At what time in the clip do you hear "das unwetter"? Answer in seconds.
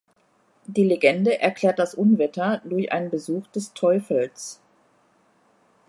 1.77-2.59